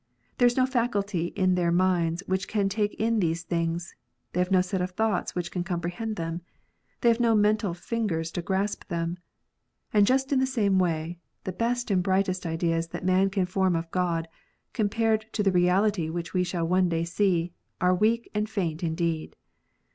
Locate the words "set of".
4.61-4.89